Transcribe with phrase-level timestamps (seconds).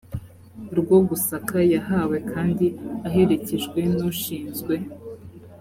[0.79, 2.65] rwo gusaka yahawe kandi
[3.07, 4.75] aherekejwe n ushinzwe